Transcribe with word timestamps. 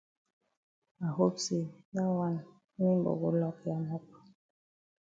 I 1.07 1.07
hope 1.17 1.35
say 1.45 1.63
dat 1.93 2.09
wan 2.17 2.33
mimbo 2.77 3.11
go 3.19 3.29
lock 3.41 3.57
ya 3.67 3.75
mop. 3.87 4.05